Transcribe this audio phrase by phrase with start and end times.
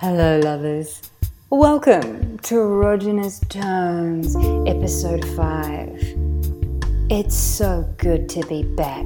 [0.00, 1.10] Hello, lovers.
[1.50, 4.36] Welcome to Erogenous Tones,
[4.68, 7.10] episode 5.
[7.10, 9.04] It's so good to be back,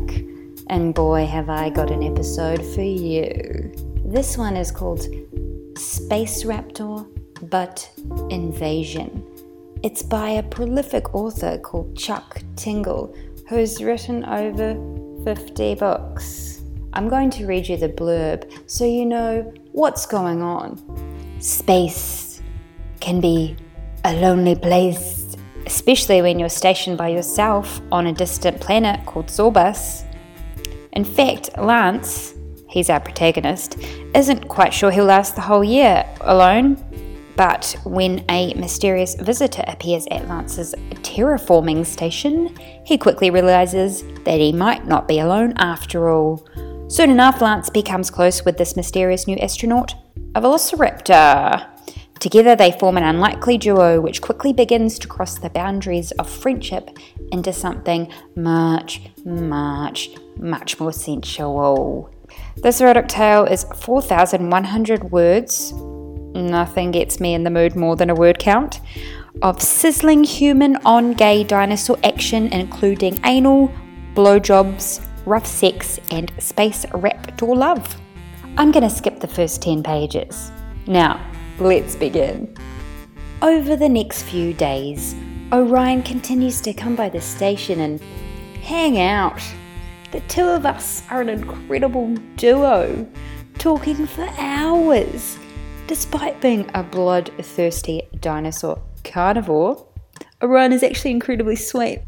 [0.69, 3.73] and boy, have I got an episode for you.
[4.05, 5.01] This one is called
[5.79, 7.09] Space Raptor
[7.49, 7.91] Butt
[8.29, 9.25] Invasion.
[9.83, 13.17] It's by a prolific author called Chuck Tingle,
[13.49, 14.75] who's written over
[15.25, 16.52] 50 books.
[16.95, 20.79] I'm going to read you the blurb so you know what's going on.
[21.41, 22.43] Space
[23.01, 23.57] can be
[24.05, 30.05] a lonely place, especially when you're stationed by yourself on a distant planet called Zorbas.
[30.93, 32.35] In fact, Lance,
[32.69, 33.79] he's our protagonist,
[34.15, 36.77] isn't quite sure he'll last the whole year alone.
[37.35, 42.55] But when a mysterious visitor appears at Lance's terraforming station,
[42.85, 46.47] he quickly realizes that he might not be alone after all.
[46.93, 49.95] Soon enough, Lance becomes close with this mysterious new astronaut,
[50.35, 51.67] a velociraptor.
[52.21, 56.91] Together, they form an unlikely duo which quickly begins to cross the boundaries of friendship
[57.33, 62.11] into something much, much, much more sensual.
[62.57, 65.73] This erotic tale is 4,100 words.
[65.73, 68.81] Nothing gets me in the mood more than a word count.
[69.41, 73.73] Of sizzling human on gay dinosaur action, including anal,
[74.15, 77.97] blowjobs, rough sex, and space raptor love.
[78.57, 80.51] I'm going to skip the first 10 pages.
[80.87, 81.25] Now,
[81.59, 82.55] let's begin.
[83.41, 85.15] Over the next few days,
[85.53, 88.01] Orion continues to come by the station and
[88.63, 89.43] hang out.
[90.13, 93.07] The two of us are an incredible duo,
[93.59, 95.39] talking for hours.
[95.87, 99.87] Despite being a bloodthirsty dinosaur carnivore,
[100.43, 102.03] Orion is actually incredibly sweet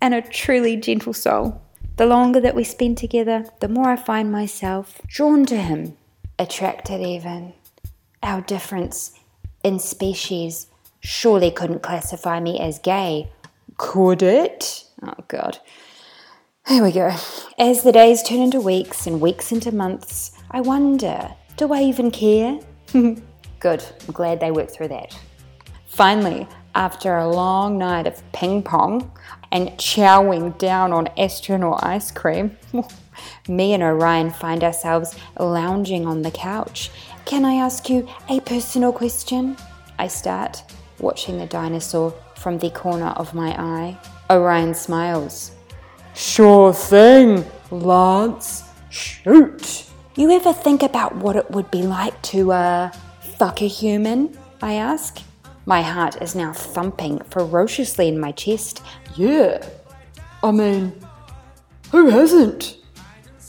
[0.00, 1.60] and a truly gentle soul.
[2.00, 5.98] The longer that we spend together, the more I find myself drawn to him,
[6.38, 7.52] attracted even.
[8.22, 9.12] Our difference
[9.62, 10.68] in species
[11.00, 13.30] surely couldn't classify me as gay,
[13.76, 14.84] could it?
[15.02, 15.58] Oh, God.
[16.66, 17.14] Here we go.
[17.58, 22.10] As the days turn into weeks and weeks into months, I wonder do I even
[22.10, 22.60] care?
[22.92, 25.14] Good, I'm glad they worked through that.
[25.84, 29.12] Finally, after a long night of ping pong
[29.52, 32.56] and chowing down on astronaut ice cream,
[33.48, 36.90] me and Orion find ourselves lounging on the couch.
[37.24, 39.56] Can I ask you a personal question?
[39.98, 40.62] I start,
[40.98, 43.98] watching the dinosaur from the corner of my eye.
[44.30, 45.52] Orion smiles.
[46.14, 48.64] Sure thing, Lance.
[48.90, 49.86] Shoot.
[50.16, 52.90] You ever think about what it would be like to, uh,
[53.38, 54.36] fuck a human?
[54.60, 55.20] I ask.
[55.66, 58.82] My heart is now thumping ferociously in my chest.
[59.16, 59.66] Yeah.
[60.42, 60.92] I mean,
[61.90, 62.78] who hasn't?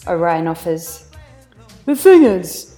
[0.08, 1.10] Orion offers.
[1.86, 2.76] The thing is,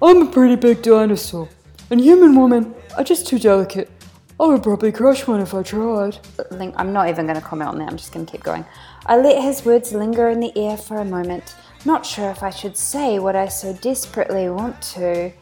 [0.00, 1.48] I'm a pretty big dinosaur,
[1.90, 3.90] and human women are just too delicate.
[4.38, 6.18] I would probably crush one if I tried.
[6.76, 8.64] I'm not even going to comment on that, I'm just going to keep going.
[9.06, 11.54] I let his words linger in the air for a moment,
[11.84, 15.32] not sure if I should say what I so desperately want to,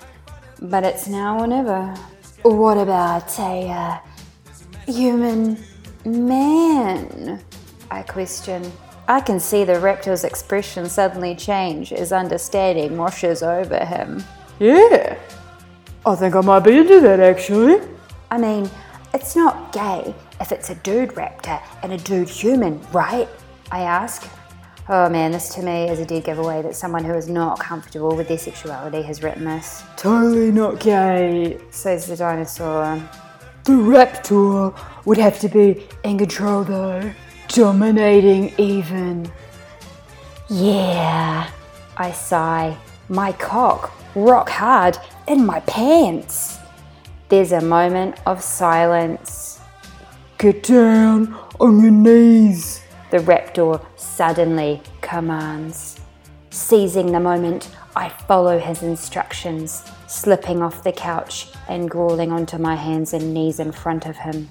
[0.60, 1.94] but it's now or never.
[2.44, 3.98] What about a uh,
[4.86, 5.56] human
[6.04, 7.42] man?
[7.90, 8.70] I question.
[9.08, 14.22] I can see the raptor's expression suddenly change as understanding washes over him.
[14.58, 15.18] Yeah.
[16.04, 17.80] I think I might be into that actually.
[18.30, 18.68] I mean,
[19.14, 23.28] it's not gay if it's a dude raptor and a dude human, right?
[23.72, 24.28] I ask.
[24.86, 28.14] Oh man, this to me is a dead giveaway that someone who is not comfortable
[28.14, 29.82] with their sexuality has written this.
[29.96, 33.02] Totally not gay, says the dinosaur.
[33.64, 37.12] The raptor would have to be in control though.
[37.48, 39.32] Dominating even.
[40.50, 41.48] Yeah,
[41.96, 42.76] I sigh.
[43.08, 46.58] My cock rock hard in my pants.
[47.30, 49.60] There's a moment of silence.
[50.36, 52.82] Get down on your knees,
[53.14, 56.00] the raptor suddenly commands.
[56.50, 62.74] Seizing the moment, I follow his instructions, slipping off the couch and crawling onto my
[62.74, 64.50] hands and knees in front of him.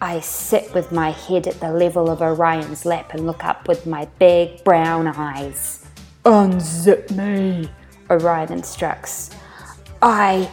[0.00, 3.86] I sit with my head at the level of Orion's lap and look up with
[3.86, 5.86] my big brown eyes.
[6.24, 7.70] Unzip me,
[8.10, 9.30] Orion instructs.
[10.02, 10.50] I,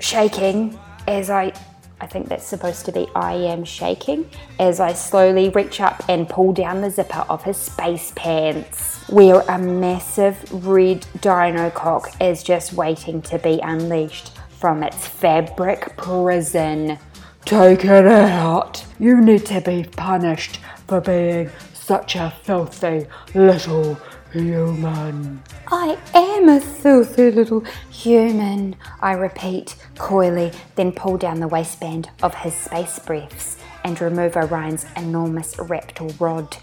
[0.00, 0.78] shaking
[1.08, 1.54] as I
[2.00, 6.28] I think that's supposed to be I am shaking as I slowly reach up and
[6.28, 12.42] pull down the zipper of his space pants, where a massive red dino cock is
[12.42, 16.98] just waiting to be unleashed from its fabric prison.
[17.44, 18.84] Take it out.
[18.98, 23.98] You need to be punished for being such a filthy little
[24.32, 25.42] human.
[25.68, 32.34] I am a filthy little human, I repeat coyly, then pull down the waistband of
[32.34, 36.56] his space briefs and remove Orion's enormous reptile rod.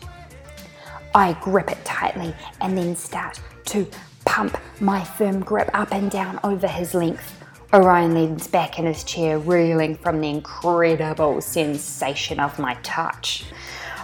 [1.16, 3.88] I grip it tightly and then start to
[4.26, 7.34] pump my firm grip up and down over his length.
[7.74, 13.46] Orion leans back in his chair, reeling from the incredible sensation of my touch.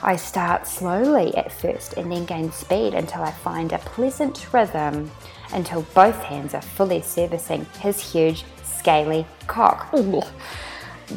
[0.06, 5.10] I start slowly at first and then gain speed until I find a pleasant rhythm,
[5.54, 9.90] until both hands are fully servicing his huge, scaly cock.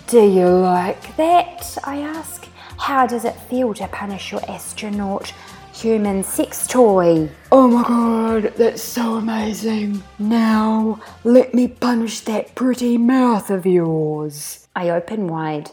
[0.06, 1.76] Do you like that?
[1.82, 2.46] I ask.
[2.78, 5.32] How does it feel to punish your astronaut
[5.72, 7.28] human sex toy?
[7.50, 10.02] Oh my god, that's so amazing.
[10.18, 14.68] Now, let me punish that pretty mouth of yours.
[14.76, 15.70] I open wide.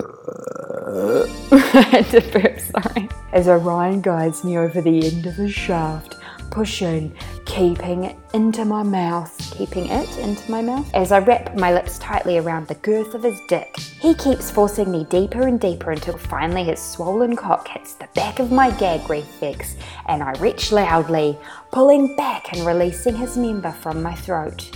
[1.50, 3.08] Burp, sorry.
[3.32, 6.14] As Orion guides me over the end of his shaft,
[6.52, 7.12] pushing,
[7.46, 9.36] keeping it into my mouth.
[9.52, 10.88] Keeping it into my mouth?
[10.94, 14.92] As I wrap my lips tightly around the girth of his dick, he keeps forcing
[14.92, 19.10] me deeper and deeper until finally his swollen cock hits the back of my gag
[19.10, 19.74] reflex
[20.06, 21.36] and I retch loudly,
[21.72, 24.70] pulling back and releasing his member from my throat.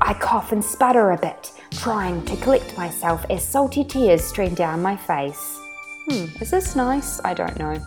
[0.00, 4.82] I cough and sputter a bit, trying to collect myself as salty tears stream down
[4.82, 5.58] my face.
[6.08, 7.20] Hmm, is this nice?
[7.24, 7.80] I don't know.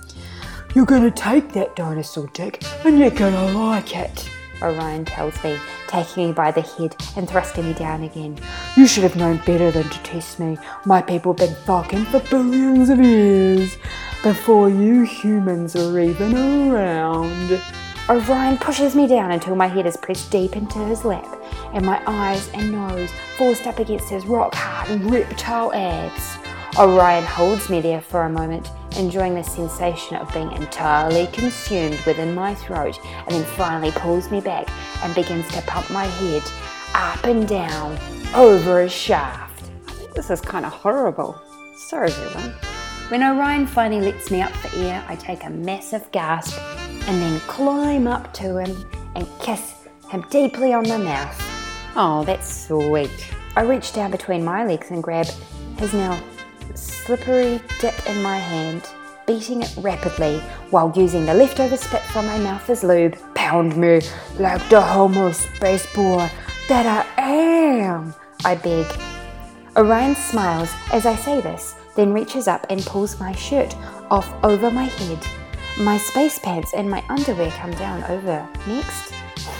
[0.76, 4.30] You're gonna take that dinosaur dick and you're gonna like it.
[4.62, 5.58] Orion tells me,
[5.88, 8.38] taking me by the head and thrusting me down again.
[8.78, 10.58] You should have known better than to test me.
[10.86, 13.76] My people have been fucking for billions of years
[14.24, 16.38] before you humans were even
[16.72, 17.60] around.
[18.08, 21.41] Orion pushes me down until my head is pressed deep into his lap
[21.74, 26.38] and my eyes and nose forced up against his rock hard reptile abs.
[26.78, 32.34] Orion holds me there for a moment, enjoying the sensation of being entirely consumed within
[32.34, 34.70] my throat, and then finally pulls me back
[35.04, 36.44] and begins to pump my head
[36.94, 37.98] up and down
[38.34, 39.64] over his shaft.
[39.88, 41.42] I think this is kind of horrible.
[41.76, 42.54] Sorry, everyone.
[43.10, 46.58] When Orion finally lets me up for air, I take a massive gasp
[47.08, 49.74] and then climb up to him and kiss
[50.10, 51.51] him deeply on the mouth.
[51.96, 53.34] Oh, that's sweet.
[53.56, 55.28] I reach down between my legs and grab
[55.78, 56.22] his now
[56.74, 58.88] slippery dick in my hand,
[59.28, 60.40] beating it rapidly
[60.70, 63.18] while using the leftover spit from my mouth as lube.
[63.36, 64.02] Pound me
[64.40, 66.30] like the homo space boy
[66.70, 66.86] that
[67.18, 68.16] I am,
[68.46, 68.86] I beg.
[69.76, 73.76] Orion smiles as I say this, then reaches up and pulls my shirt
[74.10, 75.20] off over my head.
[75.78, 79.14] My space pants and my underwear come down over next.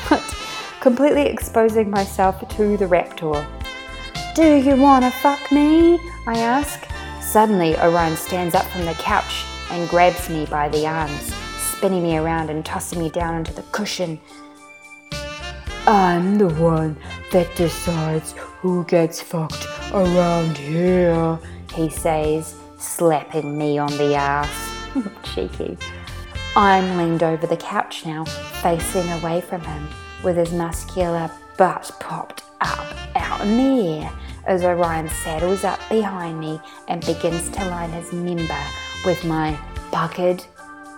[0.82, 3.46] Completely exposing myself to the raptor.
[4.34, 6.00] Do you wanna fuck me?
[6.26, 6.88] I ask.
[7.22, 11.34] Suddenly, Orion stands up from the couch and grabs me by the arms,
[11.76, 14.20] spinning me around and tossing me down onto the cushion.
[15.86, 16.98] I'm the one
[17.32, 21.38] that decides who gets fucked around here,
[21.76, 24.50] he says, slapping me on the ass.
[25.24, 25.78] Cheeky.
[26.56, 29.88] I'm leaned over the couch now, facing away from him,
[30.24, 34.12] with his muscular butt popped up out in the air
[34.46, 38.64] as Orion saddles up behind me and begins to line his member
[39.06, 39.58] with my
[39.92, 40.44] bucketed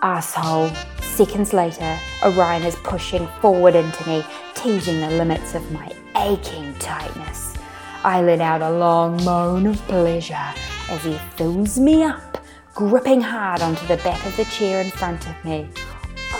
[0.02, 0.70] asshole.
[1.00, 4.24] Seconds later, Orion is pushing forward into me,
[4.54, 7.56] teasing the limits of my aching tightness.
[8.02, 10.52] I let out a long moan of pleasure
[10.90, 12.38] as he fills me up,
[12.74, 15.68] gripping hard onto the back of the chair in front of me.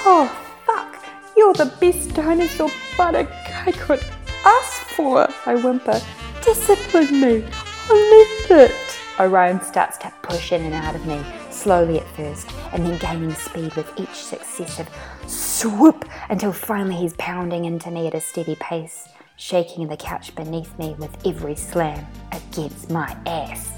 [0.07, 0.27] Oh,
[0.67, 1.03] fuck!
[1.37, 3.29] You're the best dinosaur butter
[3.67, 4.05] I could
[4.45, 6.01] ask for, I whimper.
[6.43, 7.45] Discipline me.
[7.91, 9.01] I need it.
[9.19, 13.33] Orion starts to push in and out of me, slowly at first, and then gaining
[13.33, 14.89] speed with each successive
[15.27, 20.77] swoop until finally he's pounding into me at a steady pace, shaking the couch beneath
[20.79, 23.74] me with every slam against my ass.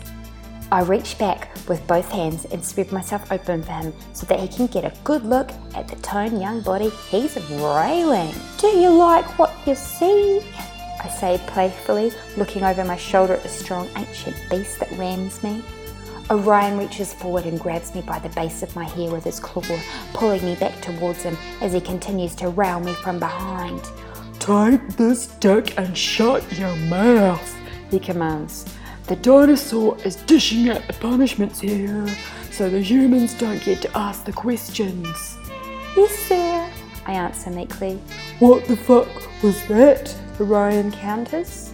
[0.73, 4.49] I reach back with both hands and spread myself open for him so that he
[4.49, 8.35] can get a good look at the toned young body he's railing.
[8.59, 10.41] Do you like what you see?
[11.01, 15.63] I say playfully, looking over my shoulder at the strong ancient beast that rams me.
[16.31, 19.63] Orion reaches forward and grabs me by the base of my hair with his claw,
[20.15, 23.81] pulling me back towards him as he continues to rail me from behind.
[24.41, 27.55] Take this dick and shut your mouth,
[27.93, 28.65] he commands.
[29.07, 32.09] The dinosaur is dishing out the punishments here,
[32.51, 35.37] so the humans don't get to ask the questions.
[35.97, 36.71] Yes, sir,
[37.07, 38.01] I answer meekly.
[38.41, 39.09] What the fuck
[39.43, 40.15] was that?
[40.41, 41.73] Orion counters.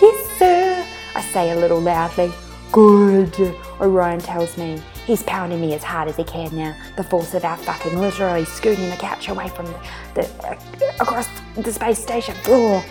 [0.00, 2.30] Yes, sir, I say a little loudly.
[2.70, 3.38] Good,
[3.80, 6.76] Orion tells me He's pounding me as hard as he can now.
[6.96, 9.80] The force of our fucking literally scooting the couch away from the,
[10.14, 10.56] the uh,
[11.00, 12.84] across the space station floor.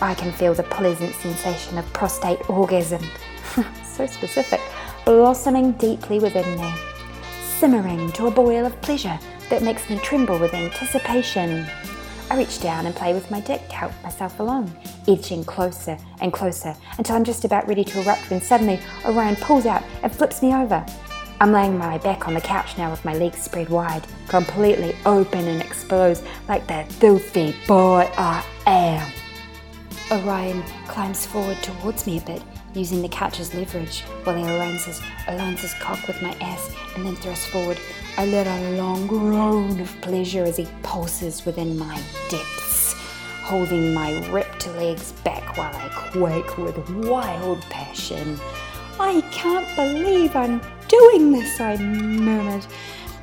[0.00, 3.02] I can feel the pleasant sensation of prostate orgasm.
[3.84, 4.60] so specific,
[5.04, 6.72] blossoming deeply within me,
[7.58, 9.18] simmering to a boil of pleasure
[9.50, 11.66] that makes me tremble with anticipation.
[12.30, 14.70] I reach down and play with my dick to help myself along,
[15.08, 19.66] edging closer and closer until I'm just about ready to erupt when suddenly Orion pulls
[19.66, 20.84] out and flips me over.
[21.40, 25.46] I'm laying my back on the couch now with my legs spread wide, completely open
[25.46, 29.17] and exposed like the filthy boy I am.
[30.10, 32.42] Orion climbs forward towards me a bit,
[32.74, 36.74] using the couch as leverage while he aligns his, aligns his cock with my ass
[36.96, 37.78] and then thrusts forward.
[38.16, 41.96] I let a long groan of pleasure as he pulses within my
[42.30, 42.94] depths,
[43.42, 48.38] holding my ripped legs back while I quake with wild passion.
[48.98, 52.66] I can't believe I'm doing this, I murmured,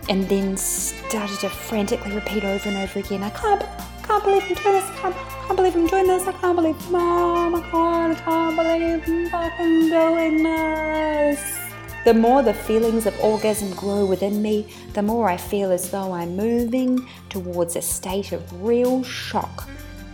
[0.07, 3.23] and then started to frantically repeat over and over again.
[3.23, 3.65] I can't,
[4.05, 4.85] can't believe I'm doing this.
[4.85, 6.27] I can't, can't believe I'm doing this.
[6.27, 11.59] I can't believe, Mom, I can't, I can't believe I'm doing this.
[12.05, 16.11] The more the feelings of orgasm grow within me, the more I feel as though
[16.11, 19.67] I'm moving towards a state of real shock.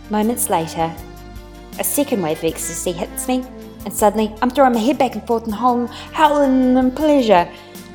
[0.08, 0.94] Moments later,
[1.78, 3.44] a second wave of ecstasy hits me,
[3.84, 7.46] and suddenly I'm throwing my head back and forth and howling in pleasure,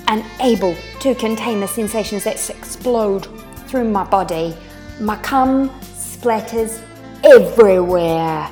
[0.07, 3.27] unable to contain the sensations that explode
[3.67, 4.55] through my body.
[4.99, 5.71] My cum
[6.17, 6.81] splatters
[7.23, 8.49] everywhere.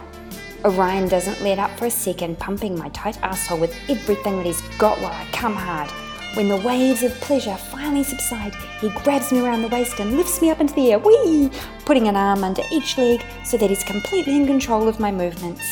[0.64, 4.62] Orion doesn't let up for a second, pumping my tight asshole with everything that he's
[4.78, 5.90] got while I come hard.
[6.36, 10.42] When the waves of pleasure finally subside, he grabs me around the waist and lifts
[10.42, 11.50] me up into the air, whee!
[11.86, 15.64] Putting an arm under each leg so that he's completely in control of my movements.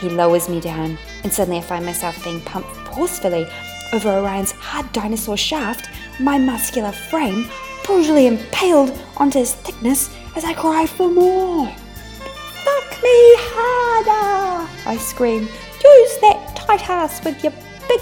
[0.00, 3.46] He lowers me down, and suddenly I find myself being pumped forcefully
[3.92, 5.88] over Orion's hard dinosaur shaft,
[6.20, 7.48] my muscular frame
[7.84, 11.66] brutally impaled onto his thickness as I cry for more.
[11.66, 14.68] Fuck me harder!
[14.86, 15.42] I scream.
[15.42, 17.52] Use that tight ass with your
[17.88, 18.00] big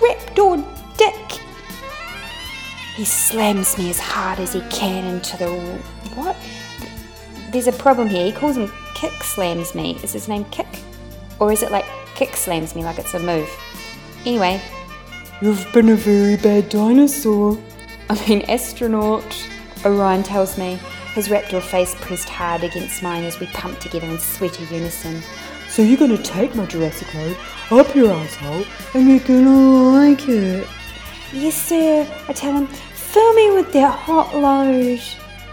[0.00, 0.64] raptor
[0.96, 1.40] dick.
[2.96, 5.48] He slams me as hard as he can into the.
[6.16, 6.36] What?
[7.50, 8.26] There's a problem here.
[8.26, 9.98] He calls him kick slams me.
[10.02, 10.66] Is his name Kick?
[11.38, 13.48] Or is it like kick slams me like it's a move?
[14.26, 14.60] Anyway,
[15.42, 17.58] You've been a very bad dinosaur.
[18.10, 19.48] I mean, astronaut,
[19.84, 20.80] Orion tells me,
[21.14, 25.22] his raptor face pressed hard against mine as we pump together in sweaty unison.
[25.68, 27.36] So you're gonna take my Jurassic load
[27.70, 28.64] up your asshole
[28.94, 30.66] and you're gonna like it.
[31.32, 32.66] Yes, sir, I tell him.
[32.66, 35.00] Fill me with that hot load,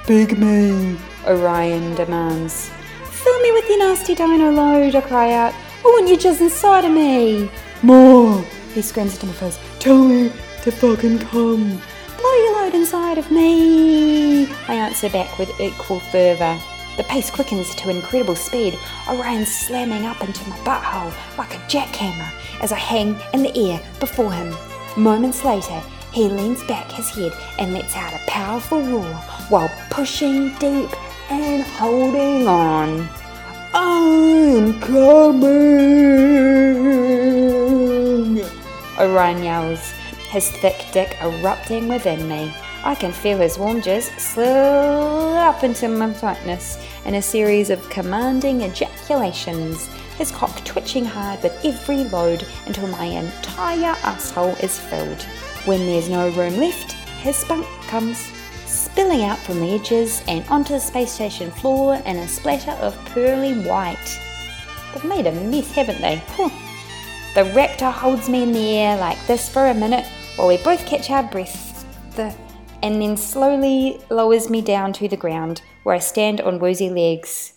[0.07, 0.97] Big me.
[1.27, 2.71] Orion demands.
[3.03, 5.53] Fill me with your nasty dino load, I cry out.
[5.85, 7.51] Oh, I want you just inside of me.
[7.83, 8.41] More.
[8.73, 9.59] He screams into my face.
[9.77, 10.31] Tell me
[10.63, 11.79] to fucking come.
[12.77, 16.59] Inside of me, I answer back with equal fervour.
[16.95, 18.77] The pace quickens to incredible speed,
[19.09, 22.31] Orion slamming up into my butthole like a jackhammer
[22.61, 24.55] as I hang in the air before him.
[24.95, 25.81] Moments later,
[26.13, 29.15] he leans back his head and lets out a powerful roar
[29.49, 30.91] while pushing deep
[31.31, 33.09] and holding on.
[33.73, 35.57] I'm coming.
[38.99, 39.93] Orion yells,
[40.29, 42.53] his thick dick erupting within me.
[42.83, 48.61] I can feel his warm jizz slip into my tightness in a series of commanding
[48.61, 55.21] ejaculations, his cock twitching hard with every load until my entire asshole is filled.
[55.65, 58.17] When there's no room left, his spunk comes
[58.65, 62.95] spilling out from the edges and onto the space station floor in a splatter of
[63.05, 64.19] pearly white.
[64.93, 66.21] They've made a mess, haven't they?
[66.27, 66.49] Huh.
[67.33, 70.05] The raptor holds me in the air like this for a minute
[70.35, 72.33] while we both catch our breaths, the,
[72.81, 77.53] and then slowly lowers me down to the ground where I stand on woozy legs.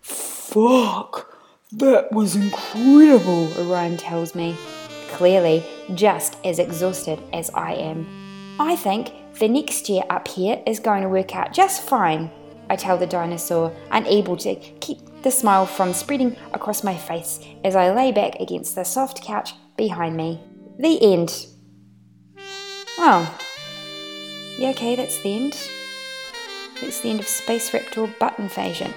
[0.00, 1.36] Fuck.
[1.72, 3.52] That was incredible.
[3.58, 4.56] Orion tells me,
[5.10, 5.64] clearly
[5.94, 8.56] just as exhausted as I am.
[8.58, 12.30] I think the next year up here is going to work out just fine,
[12.70, 17.74] I tell the dinosaur, unable to keep the smile from spreading across my face as
[17.74, 20.40] I lay back against the soft couch behind me.
[20.78, 21.46] The end.
[22.98, 23.38] Oh.
[24.60, 25.70] Yeah, okay, that's the end.
[26.82, 28.92] That's the end of Space Reptile Butt Invasion.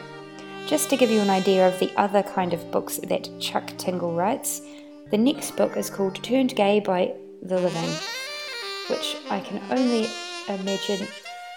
[0.68, 4.14] Just to give you an idea of the other kind of books that Chuck Tingle
[4.14, 4.62] writes,
[5.10, 7.90] the next book is called Turned Gay by the Living,
[8.90, 10.10] which I can only
[10.50, 11.08] imagine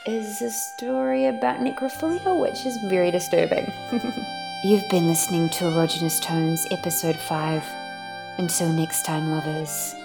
[0.06, 3.66] is a story about necrophilia, which is very disturbing.
[4.62, 7.64] You've been listening to Erogenous Tones, Episode 5.
[8.38, 9.96] Until next time, lovers.